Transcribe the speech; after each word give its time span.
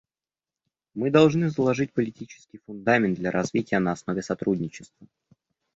Мы 0.95 1.11
должны 1.11 1.51
заложить 1.51 1.93
политический 1.93 2.57
фундамент 2.65 3.19
для 3.19 3.29
развития 3.29 3.77
на 3.77 3.91
основе 3.91 4.23
сотрудничества. 4.23 5.05